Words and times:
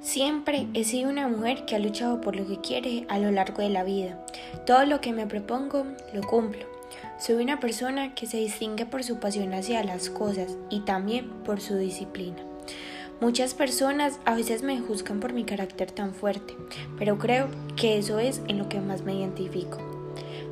Siempre 0.00 0.68
he 0.74 0.84
sido 0.84 1.10
una 1.10 1.26
mujer 1.26 1.64
que 1.64 1.74
ha 1.74 1.80
luchado 1.80 2.20
por 2.20 2.36
lo 2.36 2.46
que 2.46 2.60
quiere 2.60 3.04
a 3.08 3.18
lo 3.18 3.32
largo 3.32 3.62
de 3.62 3.68
la 3.68 3.82
vida. 3.82 4.24
Todo 4.64 4.84
lo 4.86 5.00
que 5.00 5.12
me 5.12 5.26
propongo 5.26 5.86
lo 6.12 6.22
cumplo. 6.22 6.66
Soy 7.18 7.42
una 7.42 7.58
persona 7.58 8.14
que 8.14 8.26
se 8.26 8.36
distingue 8.36 8.86
por 8.86 9.02
su 9.02 9.18
pasión 9.18 9.52
hacia 9.54 9.82
las 9.82 10.08
cosas 10.08 10.56
y 10.70 10.80
también 10.80 11.28
por 11.44 11.60
su 11.60 11.76
disciplina. 11.76 12.38
Muchas 13.20 13.54
personas 13.54 14.20
a 14.24 14.36
veces 14.36 14.62
me 14.62 14.78
juzgan 14.78 15.18
por 15.18 15.32
mi 15.32 15.42
carácter 15.42 15.90
tan 15.90 16.14
fuerte, 16.14 16.54
pero 16.96 17.18
creo 17.18 17.48
que 17.74 17.98
eso 17.98 18.20
es 18.20 18.40
en 18.46 18.58
lo 18.58 18.68
que 18.68 18.80
más 18.80 19.02
me 19.02 19.16
identifico. 19.16 19.78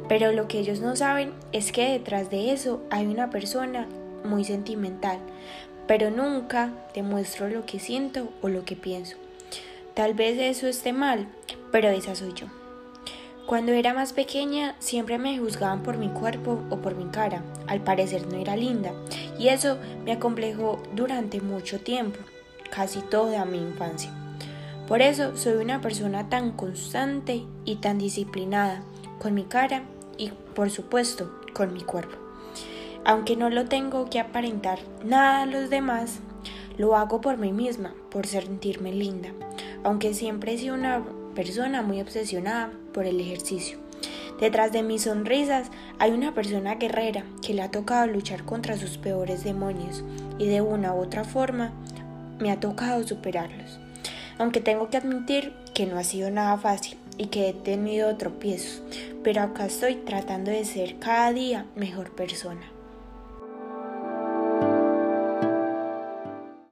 Pero 0.08 0.32
lo 0.32 0.48
que 0.48 0.58
ellos 0.58 0.80
no 0.80 0.96
saben 0.96 1.32
es 1.52 1.70
que 1.70 1.92
detrás 1.92 2.30
de 2.30 2.52
eso 2.52 2.82
hay 2.90 3.06
una 3.06 3.30
persona 3.30 3.86
muy 4.24 4.42
sentimental, 4.42 5.18
pero 5.86 6.10
nunca 6.10 6.72
demuestro 6.94 7.48
lo 7.48 7.64
que 7.64 7.78
siento 7.78 8.28
o 8.42 8.48
lo 8.48 8.64
que 8.64 8.74
pienso. 8.74 9.16
Tal 9.96 10.12
vez 10.12 10.38
eso 10.38 10.66
esté 10.66 10.92
mal, 10.92 11.27
pero 11.73 11.88
esa 11.88 12.14
soy 12.14 12.34
yo. 12.34 12.48
Cuando 13.46 13.73
era 13.73 13.95
más 13.95 14.12
pequeña 14.12 14.77
siempre 14.78 15.16
me 15.16 15.38
juzgaban 15.38 15.82
por 15.82 15.96
mi 15.96 16.10
cuerpo 16.10 16.60
o 16.69 16.77
por 16.82 16.95
mi 16.96 17.06
cara. 17.06 17.42
Al 17.66 17.80
parecer 17.80 18.27
no 18.27 18.36
era 18.36 18.56
linda 18.56 18.92
y 19.38 19.48
eso 19.48 19.78
me 20.05 20.12
acomplejó 20.12 20.82
durante 20.95 21.41
mucho 21.41 21.80
tiempo, 21.80 22.19
casi 22.70 23.00
toda 23.00 23.46
mi 23.46 23.56
infancia. 23.56 24.10
Por 24.86 25.00
eso 25.00 25.34
soy 25.34 25.55
una 25.55 25.80
persona 25.80 26.28
tan 26.28 26.52
constante 26.52 27.47
y 27.64 27.77
tan 27.77 27.97
disciplinada 27.97 28.83
con 29.19 29.33
mi 29.33 29.44
cara 29.44 29.84
y 30.19 30.30
por 30.55 30.69
supuesto 30.69 31.41
con 31.55 31.72
mi 31.72 31.80
cuerpo. 31.80 32.19
Aunque 33.06 33.34
no 33.34 33.48
lo 33.48 33.64
tengo 33.64 34.10
que 34.10 34.20
aparentar 34.20 34.78
nada 35.02 35.41
a 35.41 35.47
los 35.47 35.70
demás, 35.70 36.20
lo 36.78 36.96
hago 36.96 37.20
por 37.20 37.36
mí 37.36 37.52
misma, 37.52 37.94
por 38.10 38.27
sentirme 38.27 38.92
linda 38.92 39.30
aunque 39.86 40.14
siempre 40.14 40.52
he 40.52 40.58
sido 40.58 40.74
una 40.74 41.05
persona 41.36 41.80
muy 41.80 42.00
obsesionada 42.00 42.72
por 42.92 43.06
el 43.06 43.20
ejercicio. 43.20 43.78
Detrás 44.41 44.72
de 44.72 44.83
mis 44.83 45.02
sonrisas 45.02 45.70
hay 46.00 46.10
una 46.10 46.34
persona 46.34 46.74
guerrera 46.74 47.24
que 47.41 47.55
le 47.55 47.62
ha 47.62 47.70
tocado 47.70 48.08
luchar 48.08 48.44
contra 48.44 48.77
sus 48.77 48.98
peores 48.98 49.44
demonios 49.44 50.02
y 50.38 50.46
de 50.46 50.60
una 50.60 50.92
u 50.92 51.02
otra 51.02 51.22
forma 51.22 51.72
me 52.41 52.50
ha 52.50 52.58
tocado 52.58 53.06
superarlos. 53.06 53.78
Aunque 54.38 54.61
tengo 54.61 54.90
que 54.90 54.96
admitir 54.96 55.52
que 55.72 55.86
no 55.86 55.98
ha 55.98 56.05
sido 56.05 56.33
nada 56.33 56.58
fácil 56.58 56.98
y 57.16 57.27
que 57.27 57.48
he 57.48 57.52
tenido 57.52 58.16
tropiezos, 58.16 58.83
pero 59.22 59.40
acá 59.40 59.66
estoy 59.66 59.94
tratando 59.94 60.50
de 60.50 60.64
ser 60.64 60.98
cada 60.98 61.33
día 61.33 61.64
mejor 61.77 62.11
persona. 62.16 62.75